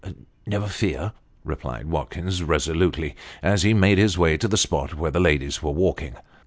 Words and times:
"Never 0.47 0.65
fear," 0.65 1.11
replied 1.45 1.85
Watkins, 1.85 2.41
resolutely, 2.41 3.15
as 3.43 3.61
he 3.61 3.75
made 3.75 3.99
his 3.99 4.17
way 4.17 4.35
to 4.35 4.47
the 4.47 4.57
spot 4.57 4.95
where 4.95 5.11
the 5.11 5.19
ladies 5.19 5.61
were 5.61 5.69
walking. 5.69 6.15